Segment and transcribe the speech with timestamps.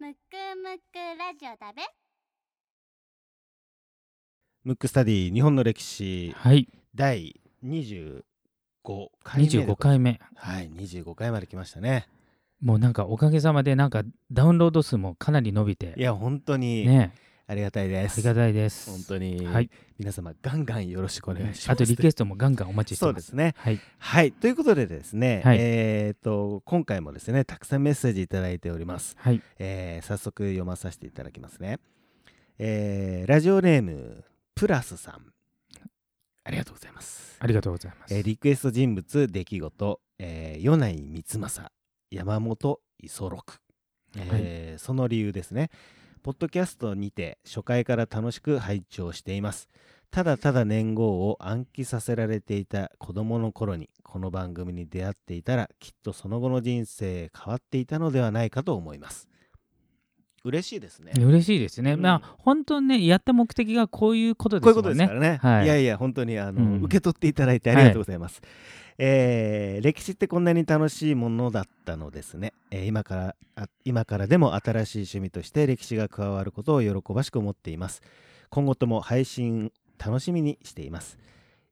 [0.00, 0.16] むく
[0.62, 1.82] むくラジオだべ。
[4.62, 8.22] ムックスタディ日本の歴史はい、第25
[9.24, 10.20] 回目で25回目。
[10.36, 12.06] はい25回まで来ましたね。
[12.60, 16.86] もうなんかおかげさまでなんかダウンロード数もかなり伸びて、いや本当に。
[16.86, 17.12] ね、
[17.50, 18.90] ありがたいです、ありがたいです。
[18.90, 21.70] 本当に、はい、皆様ガンガンよろしくお願いします。
[21.70, 23.10] あとリクエストもガンガンお待ちしてます。
[23.10, 23.54] そうですね。
[23.56, 24.32] はい、はい。
[24.32, 25.56] ということでですね、はい。
[25.58, 31.78] えっ、と今回もですねたくさんメッセージいただいております、はい、えー早速読まさせていただきますね、
[32.58, 35.32] えーラジオネームプラスさん。
[36.44, 37.38] ありがとうございます。
[37.38, 38.14] ありがとうございます。
[38.14, 41.72] えーリクエスト人物出来事、えー、米井光政
[42.10, 43.58] 山本五十六、
[44.18, 45.70] えーその理由ですね
[46.28, 49.70] ポッドキャストにて初回から楽しく拝聴しています。
[50.10, 59.26] ただただ年号を暗記させられていた子供の頃にこの番組に出会っていたらきっとその後の人生変わっていたのではないかと思います。
[60.44, 61.12] 嬉しいですね。
[61.18, 61.92] 嬉しいですね。
[61.92, 62.02] うん。
[62.02, 65.38] まあ本当ねやった目的がこういうことこういうことですからね。
[65.40, 65.64] はい。
[65.64, 66.82] いやいや、本当にあの、うん。
[66.82, 68.42] 受け取っていただいてありがとうございます。
[68.98, 72.52] えー歴史ってこんなに楽しいものだったのですね。
[72.72, 78.02] えー今から今からでも新しい趣味として歴史が加わることを喜ばしく思っています。
[78.50, 81.16] 今後とも配信楽しみにしています。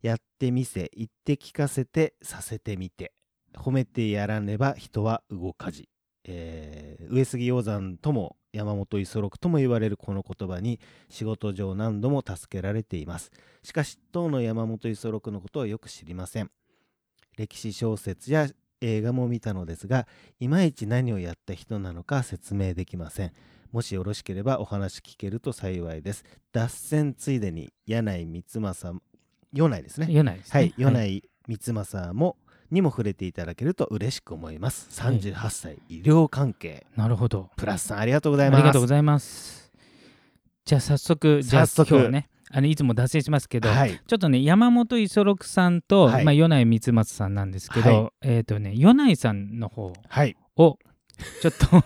[0.02, 3.12] やってみせ、言って聞かせて、させてみて。
[3.54, 5.88] 褒めてやらねば人は動かじ。
[6.24, 13.32] えー上杉鷹山とも山本五十六とも言われるこの言葉に仕事上何度も助けられています。
[13.62, 16.50] しかし当の山本五十六のことをよく知りません。
[17.36, 18.48] 歴史小説や
[18.80, 20.06] 映画も見たのですが
[20.38, 23.32] いまいち何をやった人なのか説明できません。
[23.72, 26.24] もしよろしければお話聞けると幸いです。
[26.52, 29.02] 脱線ついでに柳井光政
[29.52, 30.06] 米内ですね。
[30.06, 30.52] 言えないですね。
[30.52, 32.36] はい、米井光政も
[32.70, 35.00] にも触れていただけると嬉しく思います。
[35.00, 37.50] はい38歳、医療関係なるほど。
[37.56, 38.60] プラスさんありがとうござあいます。
[38.62, 39.72] りがとうございます。
[40.64, 46.24] じゃあ早速じゃあ早速今日はねあのいつも脱線しますけど、はい、ちょっとね山本五十六さんと、はい。
[46.24, 48.28] まあ、米内光松さんなんですけど、はい。
[48.28, 50.78] えっ、とね米内さんの方はい、を
[51.40, 51.82] ちょっと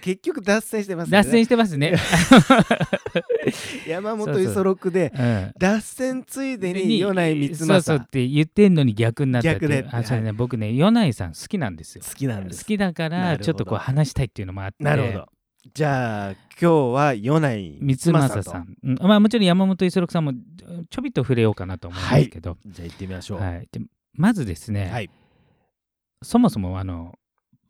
[0.00, 1.18] 結局脱線してますね。
[1.18, 1.96] 脱線してますね。
[3.86, 5.52] 山本五十六でうん。
[5.58, 9.86] 脱線ついでに米内光そうそう政って言ってんのに逆になったって逆で。
[9.90, 12.02] あそれね、僕ね米内さん好きなんですよ。
[12.06, 12.64] 好きなんです。
[12.64, 12.68] 好。
[12.68, 14.82] きだからちょっとこう話したいっていうのもあって。
[14.82, 15.26] なるほど。
[15.74, 20.32] じゃあ今日は米内光政さん、うんまあ、もちろん山本五十六さんも
[20.90, 22.60] ちょびっと触れようかなと思うんですけど、と。
[22.66, 23.40] じゃあ行ってみましょう。
[23.40, 23.80] はいで
[24.14, 25.10] まずですね、はい。
[26.22, 27.16] そもそもあの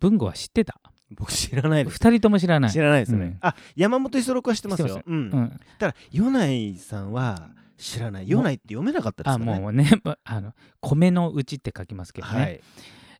[0.00, 0.80] 文吾は知ってた？
[1.10, 1.94] 僕知らないです。
[1.94, 2.70] 二人とも知らない。
[2.70, 3.24] 知らないですね。
[3.24, 5.02] うんあ、山本五十六は知ってますよ。
[5.06, 5.16] うん。
[5.16, 8.26] うん、ただ米内さんは知らない。
[8.26, 9.60] 米内って読めなかったですあよね。
[9.60, 9.90] もうね
[10.24, 12.60] あの米のうちって書きますけどね、はい。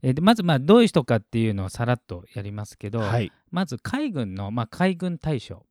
[0.03, 3.33] えーでまずまあどういう人かっていうのをさらっとやりますけど、はい。
[3.51, 5.67] まず海軍の、まあ、海軍大将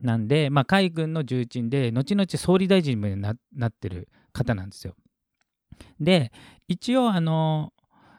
[0.00, 4.94] なんで、まあ、海軍の重鎮で後々総理大臣にななってる方なんですよ。
[6.00, 6.32] で
[6.68, 7.72] 一応あの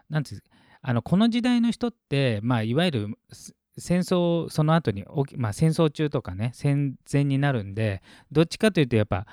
[0.09, 0.41] なんていう
[0.81, 5.05] あのこの時代の人って、まあ、いわゆるす戦争その後に
[5.35, 9.27] まあ、戦争中とかね戦前になるんでどっちかというとやっぱ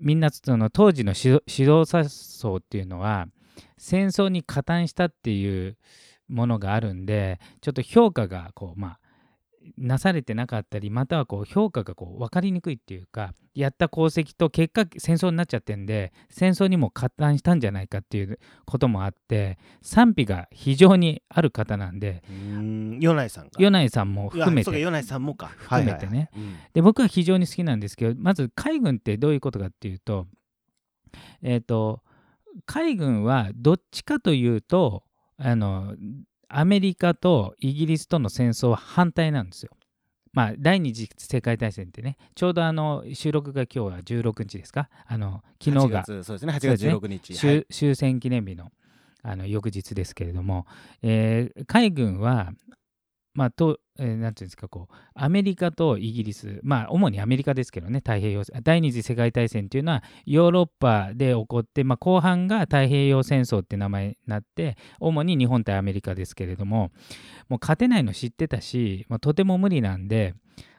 [0.00, 3.26] みんなその当時の指導者層っていうのは
[3.76, 5.76] 戦争に加担したっていう
[6.28, 9.00] ものがあるんでちょっと評価がこうまあ
[9.78, 23.50] なされてなかったりまたはこう評価がこう分かりにくいっていうかやった功績と結果戦争になっちゃってんで戦争にも加担したんじゃないかっていうこともあって賛否が非常にある方なんで米内さんが。
[23.58, 25.46] 米内さんも含めていやそうか米内さんもか。
[25.46, 26.30] 含めてね
[26.74, 30.26] で僕は非常に好きなんですけどまず海軍ってどういうことかっていうと
[31.42, 32.02] えっ、と
[32.66, 35.02] 海軍はどっちかというと
[35.36, 35.94] あの
[36.48, 39.70] アメリカとイギリスとの戦争は反対なんですよ。
[40.32, 44.88] まあ、第二次世界大戦ってねちょうどあの収録が今日は16日ですか？
[45.06, 46.52] あの昨日が8月そうですね。
[46.52, 47.66] 8月16日、終はい。
[47.70, 48.72] 終戦記念日の
[49.22, 50.66] あの翌日ですけれども、
[51.02, 52.52] えー海軍は、
[53.34, 66.90] まあとえーなんていうんですかこうアメリカとイギリス、まあ、主にアメリカですけどね太平洋第二次世界大戦というのはヨーロッパで起こって、まあ、後半が太平洋戦争って名前になって主に日本対アメリカですけれども
[67.48, 70.34] もう勝てないの知ってたし、まあ、とても無理なんで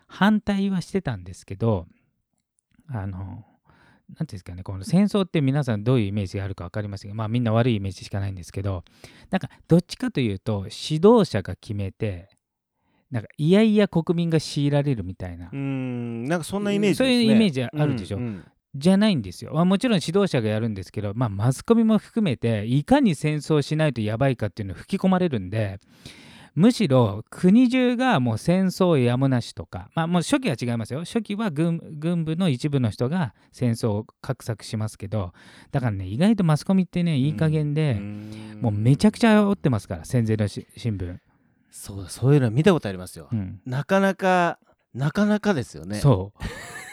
[0.08, 1.86] 反対はしてたんですけど
[2.90, 3.46] あの
[4.10, 8.84] なんていうんですかね、この戦争って皆さんどういうイメージがあるか分かりませんが、まあみんな悪いイメージしかないんですけど、
[9.32, 12.30] なんかどっちかというと指導者が決めて、
[13.16, 17.06] なんかいやいや国民が強いられるみたいな、うーんなんかそんなイメージね。
[17.06, 18.18] そういうイメージあるでしょ。
[18.18, 18.46] うんうん。
[18.76, 19.54] じゃないんですよ。
[19.54, 25.80] まあ、もちろん指導者がやるんですけど、まあ、マスコミも含めていかに戦争しないとやばいかっていうのを吹き込まれるんで
[26.56, 31.06] むしろ国中がもう戦争やむなしとか、まあ、もう初期は違いますよ。
[31.06, 35.32] 初期は軍軍部の一部の人が戦争を画策しますけど
[35.72, 37.96] だからね意外とマスコミってねいい加減で、
[38.60, 41.18] もうめちゃくちゃ煽ってますから戦前のし新聞、
[41.78, 43.60] そうだそういうの見たことありますよ、うん。
[43.66, 44.60] なかなか
[44.94, 46.00] なかなかですよね。
[46.00, 46.32] そ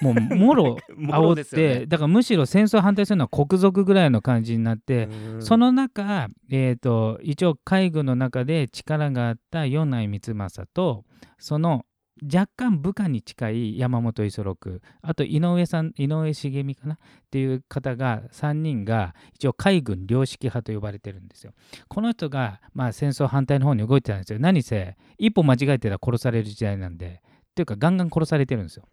[0.02, 0.04] う。
[0.04, 1.78] もうもろ 煽っですよね。
[1.80, 5.42] て、だからむしろ戦争反対するのは国賊ぐらいの感じになって、うん。
[5.42, 11.04] その中、えー、と一応海軍の中で力があった米内光政と
[11.38, 11.86] その
[12.22, 16.94] 若干部下に近い山本五十六あと井上さん井上茂美かな？
[16.94, 16.98] っ
[17.30, 21.52] ていう方が3人が一応海軍良識派と呼ばれてるんですよ。
[21.88, 24.38] この人が、まあ、戦争反対の方に動いてたんですよ。
[24.38, 28.84] 何せ一歩間違えてたら殺される時代なんでっていうかガンガン殺されてるんですよ。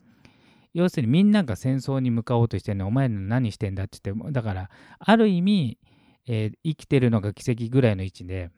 [0.74, 5.78] 要するにみんなが戦争に向かおうとしてるのお前ら何してんだって言ってだからある意味
[6.28, 8.52] えー生きてるのが奇跡ぐらいの位置で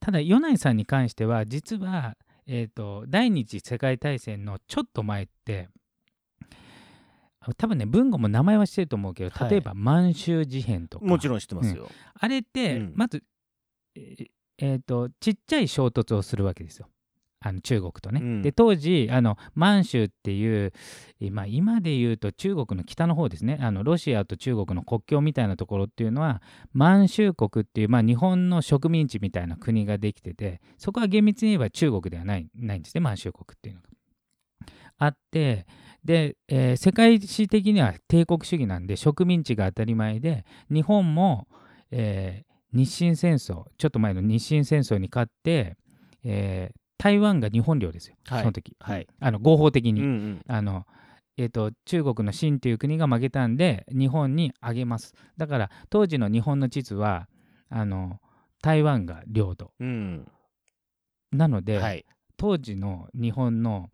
[0.00, 2.16] ただ米内さんに関しては実は、
[2.46, 5.68] えー、と第二次世界大戦のちょっと前って
[7.40, 9.50] あ多分ね文吾も名前はしてると思うけどはい。
[9.50, 12.92] 例えば満州事変とか、もちろん知ってますよ、あれって、うん。
[12.94, 13.22] まず、
[13.94, 14.26] えー
[14.58, 16.88] えーとちっちゃい衝突をするわけですよ。
[17.46, 18.42] あの中国とね、うん。
[18.42, 20.72] で当時あの満州っていう、
[21.20, 23.58] えーまあ、今で言うと中国の北の方ですね。
[23.60, 26.40] あのロシアと中国の国境みたいなところっていうのは
[26.72, 33.88] 満州国っていう、まあ、日本の植民地みたいな国ができててそこは厳密に言えば中国ではないないんですね満州国っていうのが。
[34.96, 35.66] あって
[36.02, 41.46] で、えー世界史的には帝国主義なんで植民地が当たり前で日本も、
[41.90, 45.76] えー日清戦争ちょっと前の日清戦争に勝って、
[46.24, 48.40] えー台湾が日本領ですよ、はい。
[48.40, 49.06] その時、はい。
[49.20, 50.40] あの合法的に、うんうん。
[50.46, 50.86] あの
[51.36, 55.14] えー、と中国の清という国が負けたんで日本にあげます。
[55.36, 57.28] だから当時の日本の地図は
[57.68, 58.20] あの
[58.62, 59.72] 台湾が領土。
[59.80, 60.28] うん。
[61.32, 62.04] なので、はい。
[62.36, 63.90] 当時の日本の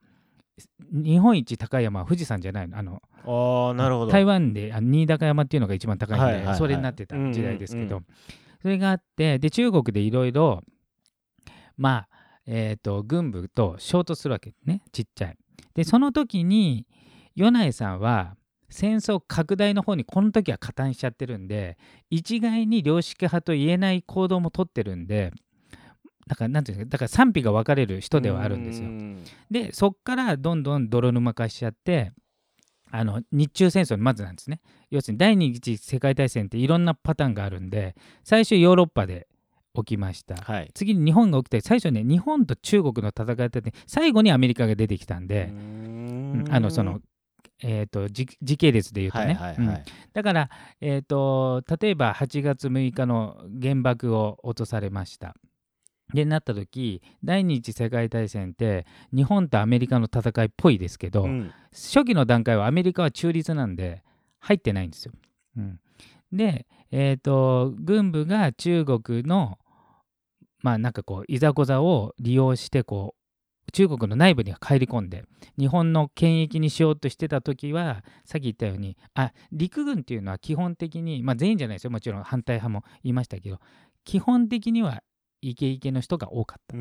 [0.92, 2.76] 日本一高い山は富士山じゃないの。
[2.76, 4.12] あのああなるほど。
[4.12, 6.56] 台湾であ新高山っていうのが一番高いんで、はいはいはい。
[6.56, 8.06] それになってた時代ですけど、うんうんうん。
[8.60, 10.62] それがあってで中国でいろいろ
[11.78, 12.19] まあ
[12.52, 15.36] えっ、と軍部と衝突するわけねちっちゃい。
[15.74, 16.84] でその時に
[17.36, 18.36] 米内さんは
[18.68, 21.78] 戦争拡大の方にこの時は加担しちゃってるんで
[22.10, 25.32] 一概に良識派と言えない行動も取ってるんで
[26.26, 28.90] だからなんていうんですかだから賛否が分かれる人ではあるんですよう。
[28.90, 32.12] んでそっからどんどん泥沼化しちゃって
[32.90, 39.28] あの日中戦争にまずなんですね要するに第二次世界大戦っていろんなパターンがあるんで最初ヨーロッパで
[39.74, 40.36] 起きました。
[40.36, 40.70] はい。
[40.74, 46.44] 次に日本が起きて最初ね日本と中国の戦いだって最後にアメリカが出てきたんで、うん。
[46.50, 47.00] あのその
[47.62, 49.84] えー、と時時系列で言うとね、はいはいうんはい。
[50.12, 50.50] だから、
[50.80, 55.34] えー、と例えば8月6日の原爆を落とされました。
[56.12, 58.84] でなった時第二次世界大戦って
[59.14, 61.52] 日本とアメリカの戦いっぽいですけど、うん。
[61.72, 64.02] 初期の段階はアメリカは中立なんで
[64.40, 65.12] 入ってないんですよ。
[65.56, 65.80] うん、
[66.32, 69.58] で、えー、と軍部が中国の
[70.62, 73.14] まあなんかこういざこざを利用してこ
[73.68, 75.24] う中国の内部に入り込んで
[75.58, 83.58] 日本の権益にしようとしてた時はさっき言ったようにあ陸軍っていうのは基本的にまあ全員じゃないですよもちろん反対派も言いましたけど
[84.04, 85.02] 基本的には
[85.42, 86.76] イケイケの人が多かった。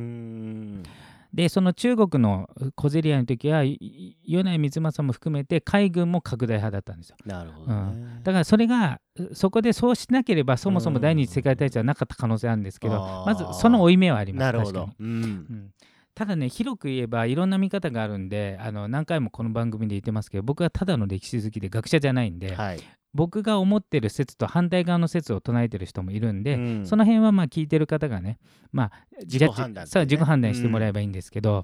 [1.33, 7.17] うんでその中国の小競り合いの時は米内光政も含めて海軍も拡大派だったんですよ。
[7.25, 8.21] なるほどね。
[8.23, 14.89] だからそれがうそこでそうしなければそもそも第二次世界大戦はなかった可能性あるんですけどまずその負い目はありますなるほど。
[14.99, 15.07] うん。
[15.07, 15.71] うん
[16.19, 22.81] ただね広く言えばいろんな見方があるんであの何回もこの番組で言ってますけど僕はただの歴史好きで学者じゃないんで、はい。
[23.13, 26.85] 僕が思ってる説と反対側の説を唱えてる人もいるんで、うん。
[26.85, 28.37] その辺はまあ聞いてる方がね、
[28.73, 30.01] まあ、自己判断ね。
[30.01, 31.63] 自己判断してもらえばいいんですけど、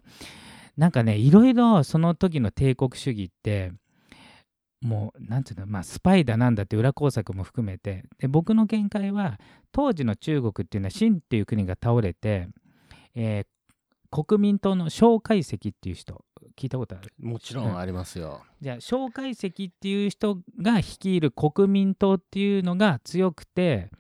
[0.78, 3.74] なんかねいろいろその時の帝国主義って
[4.82, 9.38] もうなんていうのまあスパイだなんだって裏工作も含めてで僕の見解は
[9.74, 12.48] 当時の中国っていうのは清っていう国が倒れて、
[13.16, 13.55] えー
[14.12, 16.24] 国民党の蒋介石っていう人
[16.56, 17.12] 聞いたことある？
[17.20, 18.42] もちろんありますよ。
[18.62, 23.92] じゃあ蒋介石っていう人が率いる国民党っていうのが強くて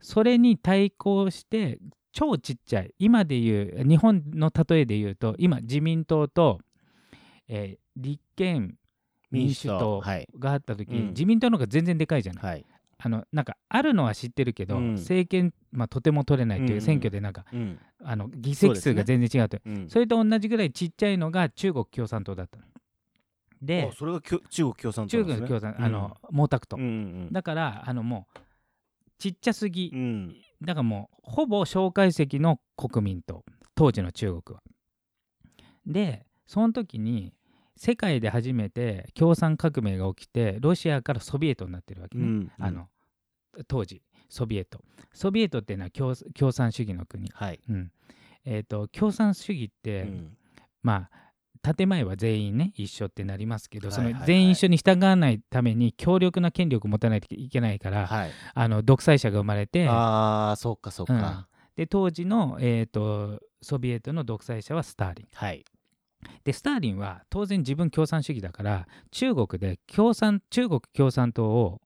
[0.00, 1.78] それに対抗して
[2.12, 6.60] 超ちっちゃい今でいう日本の例えで言うと今自民党と、
[7.48, 8.74] えー立憲
[9.30, 10.28] 民主党はい。
[10.36, 12.64] があった時、うん自民党の方が全然でかいじゃない、はい。
[12.98, 14.92] あのなんかあるのは知ってるけど、うん。
[14.94, 17.78] 政権、まあ、とても取れないっていう選挙でなんか、うん。
[18.02, 19.70] あの議席数が全然違うとう。
[19.70, 19.88] ん。
[19.88, 22.64] それと同じぐらいちっちゃいのが中国共産党だったの。
[23.62, 25.24] であそれが中国共産党ね。
[25.24, 26.86] 国共産、あの毛沢東、うんう
[27.30, 28.40] んだからあのもう
[29.18, 29.90] ちっちゃすぎ、
[30.60, 33.44] だからもうほぼ蒋介石の国民党。
[33.74, 34.62] 当時の中国は。
[35.86, 37.32] でその時に
[37.76, 42.88] 世界で初めて共産革命が起きてロシアからソビエトになってるわけね、うんあの
[43.68, 44.80] 当時ソビエト。
[45.12, 47.60] ソビエトっていうのは共共産主義の国、はい。
[47.68, 47.92] うん。
[48.44, 50.36] えー、と共産主義って、うん。
[50.82, 51.08] ま
[51.62, 54.14] あ建前は全員ね一緒ってなりますけど、はいはいはい。
[54.14, 58.30] その全員一緒に従わないために強力な権力を持たないといけないから、はい。
[58.54, 61.48] あの独裁者が生まれてああ、そうかそうか。
[61.76, 65.28] で当時の、えー、とソビエトの独裁者はスターリン。
[65.32, 65.64] はい。
[66.44, 71.80] でスターリンは当然自分共産主義だから中国で共産中国共産党を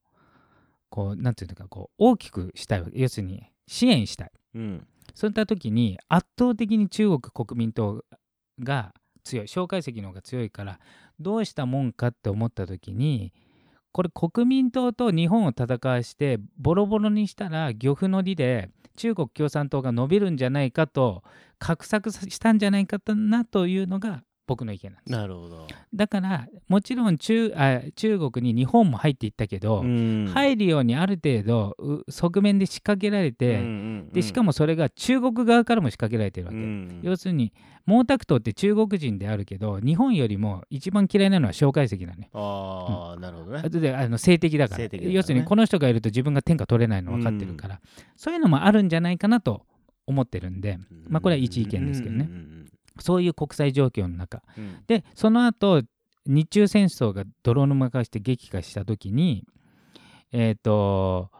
[0.89, 4.31] こうなんていうのかこう大きくしたい要するに支援したい。
[4.55, 4.87] うん。
[5.13, 8.03] そういった時に圧倒的に中国国民党
[8.59, 8.93] が
[9.23, 9.47] 強い。
[9.47, 10.79] 蒋介石の方が強いから
[11.19, 13.33] どうしたもんかって思った時に
[13.91, 21.23] これ国民党と日本を戦わしてボロボロにしたら漁夫の利で中国共産党が伸びるんじゃないかと
[21.59, 25.11] 画策したんじゃないかなというのが僕の意見なんです。
[25.13, 25.67] なるほど。
[25.93, 30.29] だからもちろん中あ中国に日本も入っていったけど、うん。
[30.33, 33.63] 入るようにある程度う側面で仕掛けられて、
[34.11, 37.53] でしかももそれが中国側からも仕掛けられてるわけ、要するに
[37.87, 43.61] 毛沢東って中国人であるけど日本よりも一番嫌いなのは蒋介石なのねああ、なるほどね。
[43.63, 44.87] 後であの性的だから。
[44.87, 44.99] ね。
[45.11, 47.79] 要するにこの人がいると自分が天下取れないの分かってるから、
[48.15, 49.65] そういうのもあるんじゃないかなと
[50.05, 50.79] 思ってるんで。
[51.07, 52.27] まあこれは一意見ですけどね。
[52.29, 52.58] うんうん
[53.01, 54.41] そういう国際状況の中。
[54.57, 54.63] うん。
[54.63, 55.81] うんでその後
[56.25, 59.45] 日中戦争が泥沼化して激化した時に
[60.31, 61.31] えっ、と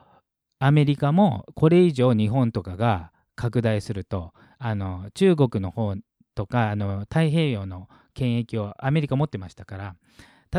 [0.57, 5.95] アメリカもこれ以上日本とかが拡大するとあの中国の方
[6.35, 9.95] とかあの太平洋の権益をアメリカ持ってましたから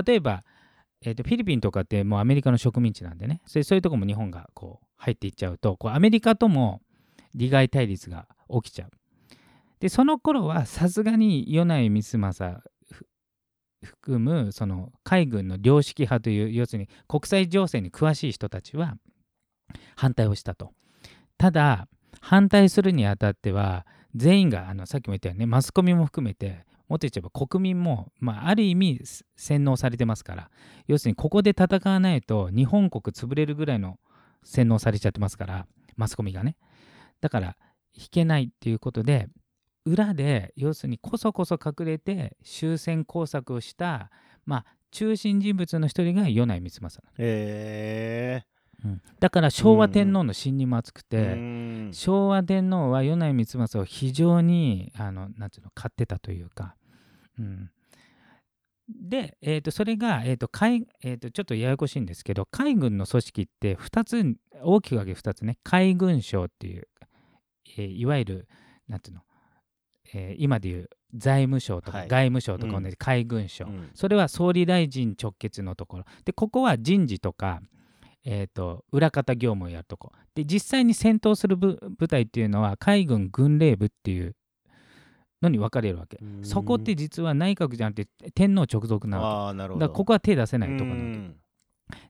[0.04, 0.44] 例えば、
[1.02, 3.42] えー、とフィリピンとかってもうアメリカの植民地なんでね。
[3.46, 6.80] そういうとこも日本がこう入っていっちゃうとこうアメリカとも
[7.34, 8.90] 利害対立が起きちゃう。
[9.80, 12.62] でその頃はさすがに米内光政
[13.82, 18.94] 含むその海軍の良識派という要するに国際情勢に詳しい人たちは
[19.96, 20.72] 反対をしたと。
[21.38, 21.88] ただ
[22.20, 29.00] 反対するにあたっては全員があのさっきも言ったよねマスコミも含めてもっと言えば国民も、まあ、ある意味
[29.36, 30.50] 洗脳されてますから
[30.86, 33.98] 要するにここで戦わないと日本国潰れるぐらいの
[34.42, 36.56] 洗脳されちゃってますからマスコミがね
[37.20, 37.56] だから
[37.94, 39.28] 引けないっていうことで
[39.84, 44.10] 裏で要するにこそこそ隠れて終戦工作をした、
[44.44, 48.44] まあ、中心人物の一人が米内光政なへ
[48.84, 49.02] の、うん。
[49.18, 51.02] だから昭和天皇の信任も厚くえ。
[51.02, 51.90] うて、ん。
[51.92, 56.76] 昭和天皇は米内光政を非常にあのなんていうの買ってたというか、
[57.38, 57.70] うん、
[58.88, 65.58] で、えー、とそれが、えーと海えー、とちょっとややこしいんですけど海軍の組織って2つ大きく分け2つね。
[65.62, 66.88] 海軍省っていう、
[67.78, 68.48] えーいわゆる
[68.88, 69.22] なんていうの、
[70.14, 72.08] えー今でいう財務省とかはい。
[72.08, 73.90] 外務省とか同じ海軍省、うん。
[73.94, 76.04] それは総理大臣直結のところ。
[76.24, 77.60] でここは人事とか、
[78.24, 80.12] えー、と裏方業務をやるとこ。
[80.34, 84.36] で実際に戦闘する部部隊っていうのは海軍軍令部っていう
[85.42, 86.18] のに分かれるわけ。
[86.22, 86.44] うん。
[86.44, 89.52] そこって実は内閣じゃなくて天皇直属なわ。
[89.74, 89.80] け。
[89.80, 91.16] だからここは手出せないところなわけ。
[91.16, 91.36] うん。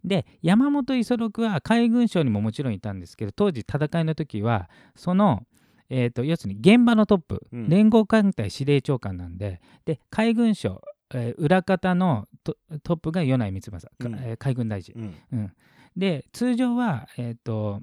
[0.05, 5.43] で山本五十六は海軍省にももちろんいたんですけど当時戦いの時はその、
[5.91, 7.69] えー、と要するに現場のトップ、うん。
[7.69, 10.81] 連合艦隊司令長官なんでで海軍省、
[11.13, 14.15] えー裏方のトトップが米内光政、かうん。
[14.25, 15.39] えー海軍大臣、うん。
[15.39, 15.53] うん。
[15.97, 17.83] で通常はえっ、と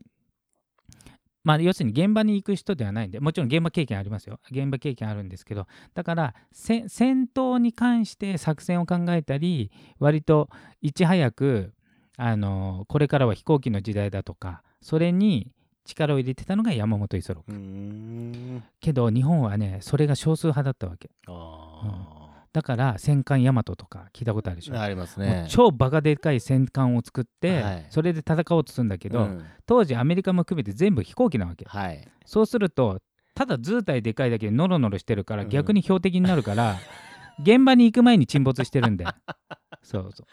[1.44, 4.40] まあ要するに現場に行く人ではないんでもちろん現場経験ありますよ。
[4.52, 10.50] 現場経験あるんですけどだからせ戦闘に関して作戦を考えたり割と
[10.82, 11.74] いち早く
[12.18, 15.52] あのこれからは飛行機の時代だとかそれに
[15.88, 17.44] 力を入れてたのが山本五十六。
[18.80, 21.10] けど日本はねそれが少数派だったわけ。
[21.28, 25.46] あだから戦艦ヤマトとか聞いたことあるでしょ、ありますね。
[25.50, 27.86] 超バカでかい戦艦を作って、はい。
[27.90, 29.46] それで戦おうとするんだけど、うん。
[29.68, 31.66] 当時アメリカも含めて全部飛行機なわけ。
[31.66, 32.08] はい。
[32.26, 33.00] そうすると
[33.36, 35.50] ただ図体でかいだけでノロノロしてるからうん。
[35.50, 36.78] 逆に標的になるから、
[37.40, 39.12] 現場に行く前に沈没してるんだよ。
[39.84, 40.28] そうそう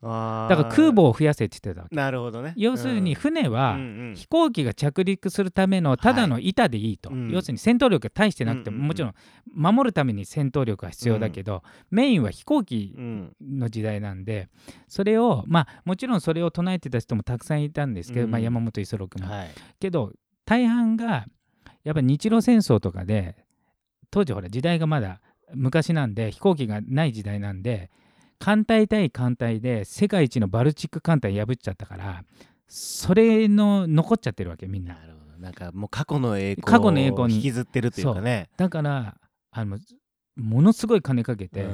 [0.00, 1.96] だから空母を増やせって言ってたわけ。
[1.96, 2.54] なるほどね。
[2.56, 4.14] 要するに船は、うんうん。
[4.14, 7.30] 飛行機が着陸するためのただの板でいいと、うん。
[7.30, 8.88] 要するに戦闘力が大してなくても、うんうんうん。
[8.88, 9.14] もちろん
[9.52, 13.36] 守るために戦闘力が必要だけど、メインは飛行機うん。
[13.40, 14.48] の時代なんで
[14.86, 18.30] それをまあもちろんそれを唱えてた人もたくさんいたんですけど、うん。
[18.30, 19.28] まあ、山本五十六も。
[19.28, 19.50] はい。
[19.80, 20.12] けど
[20.44, 21.26] 大半が
[21.82, 23.34] やっぱ日露戦争とかで
[24.10, 25.20] 当時ほら時代がまだ
[25.54, 27.90] 昔なんで飛行機がない時代なんで
[28.38, 32.24] 艦隊対艦隊で世界一のバルチック艦隊破っちゃったから
[32.68, 34.94] それの残っちゃってるわけみんな。
[34.94, 35.38] なるほど。
[35.38, 37.34] なんかもう過去の栄光過去の栄光に。
[37.34, 38.48] を引きずってるというかね。
[38.56, 39.16] だから
[39.50, 39.78] あの
[40.36, 41.66] ものすごい金かけて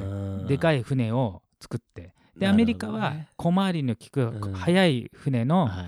[0.47, 2.13] でかいい船を作って。
[2.37, 4.53] でアメリカは小回りの利くうん。
[4.53, 5.85] 速い船の、はい。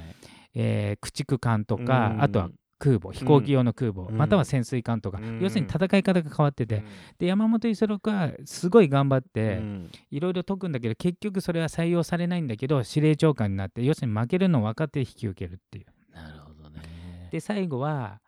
[0.55, 2.21] えー駆逐艦とか、うん。
[2.23, 4.17] あとは空母飛行機用の空母、うん。
[4.17, 5.39] または潜水艦とか、うん。
[5.41, 6.83] 要するに戦い方が変わってて、うん。
[7.17, 9.91] で山本五十六はすごい頑張っうてん。
[10.11, 15.85] いろいろ解くんだけど結局それは採用されないんだけど司令長官になって要するに負けるのを分かって引き受けるっていう。
[16.15, 17.29] なるほどね。
[17.31, 18.21] で最後は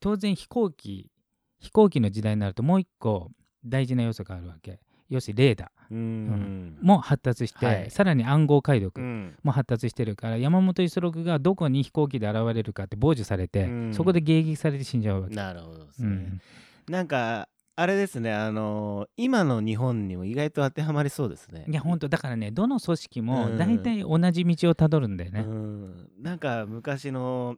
[0.00, 1.10] 当然飛行機
[1.58, 3.30] 飛行機の時代になるともう一個
[3.64, 6.78] 大事な要素があるわけ要するにレーダうん。
[6.82, 7.90] ーも発達して、はい。
[7.90, 9.36] さらに暗号解読うん。
[9.42, 13.94] も発達してるから山本五十六がどこに飛行機で現れるかって傍受されて、うん。
[13.94, 15.34] そこで迎撃されて死んじゃうわけ。
[15.34, 16.08] なるほどですね。
[16.08, 16.40] うん。
[16.88, 17.48] なんか
[17.78, 21.66] あれですねあのー今の日本にも意外と当てはまりそうですね。
[21.68, 23.58] いや本当だからねどの組織もうん。
[23.58, 25.40] 大体同じ道をたどるんだよね。
[25.40, 26.08] うん。
[26.20, 27.56] なんか昔の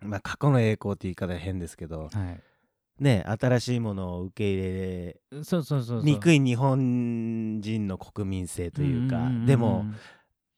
[0.00, 2.40] まあ過去の栄光って言い方変ですけどはい、
[3.02, 6.02] ね新しいものを受け入れそうそうそうそう。
[6.04, 9.84] にくい日本人の国民性というか、んんんんでも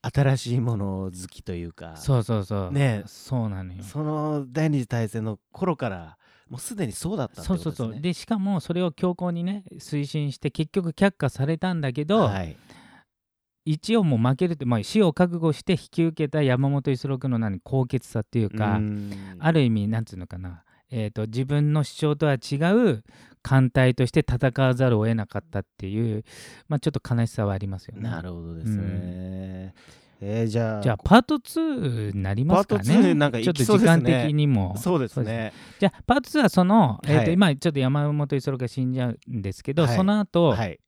[0.03, 3.83] 新しいもの好きというかそうそうそうねそうなのよ。
[3.83, 7.87] その第二次大戦の頃からもうすでにそうだったってこそうとですね。
[7.87, 12.57] そうそうでしかもそれを強硬にね推進して結局却下されたんだけど、はい、
[13.65, 23.03] 一応もう負けるって、まあ、死を覚悟して引き受けた山本五十六の何高潔さっていうか、うんある意味なんつうのかな、えー、と自分の主張とは違う
[23.43, 26.25] 艦隊として戦わざるを得なかったっていう、
[26.69, 28.09] まあ、ちょっと悲しさはありますよね。
[28.09, 29.75] なるほどですね。
[30.21, 32.81] えーじゃあじゃあパート2になりますかね。
[32.85, 34.75] パート2なんかちょっと時間的にも。
[34.79, 35.53] そうですね。
[35.79, 40.81] じゃあパート2はその、えーとはい今ちょっと山本五十六が死んじゃうんですけど、はいその後、はい。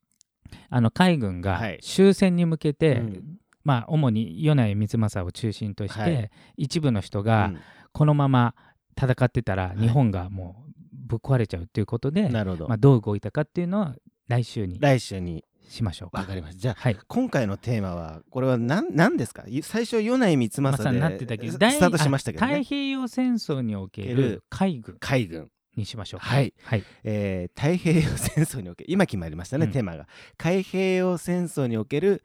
[0.71, 7.59] あの海軍がはい終戦に向けて、うんまあ主に米内光政を中心として、はい一部の人がうん
[7.93, 8.55] このまま
[8.99, 12.69] 戦ってたらい日本がもうぶっ壊れちゃうっていうことで、なるほど。
[12.69, 13.95] まあ、どう動いたかっていうのは
[14.29, 16.21] 来週に来週にしましょうか。
[16.21, 16.61] わかりました。
[16.61, 16.97] じゃあはい。
[17.07, 19.45] 今回のテーマはこれは何何ですか？
[19.47, 22.65] い最初米内光まさに政でなってたけど、スタートしましたけどあ太ね。
[22.65, 26.27] 平洋戦争におけけるる海軍海軍、にしましょうか。
[26.27, 26.55] はい。
[26.65, 26.85] はい。
[27.05, 32.25] えー太平洋戦争における今決まりましたね、うんテーマが太平洋戦争における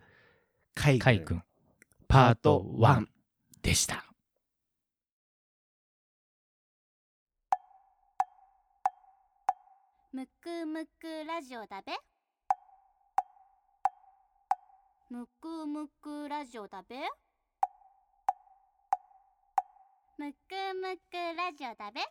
[0.73, 1.43] 海軍海軍
[2.07, 3.05] パート1
[3.61, 4.05] でした。
[10.41, 11.91] くむくラジオだべ
[15.11, 16.95] むくむくラジオだべ
[20.17, 20.35] むく
[20.81, 22.01] むくラジオだべ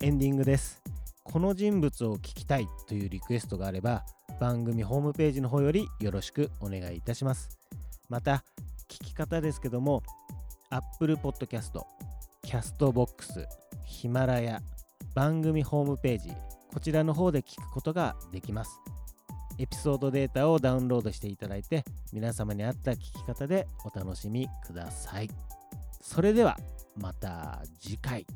[0.00, 0.82] エンディングです。
[1.24, 4.06] この人物を聞きたいというリクエストがあれば
[4.40, 7.58] 番組ホームページの方よりよろしくお願いいたします。
[8.08, 8.44] また
[8.88, 10.02] 聞き方ですけども
[10.70, 11.80] Apple Podcast、
[12.44, 13.46] Castbox、
[13.84, 14.60] ヒマラヤ、
[15.14, 16.30] 番組ホームページ
[16.72, 18.80] こちらの方で聞くことができます。
[19.58, 25.30] エピソードデータをダウンロードしていただいて皆様に合った聞き方でお楽しみください。
[26.00, 26.58] それでは
[26.96, 28.26] また次回。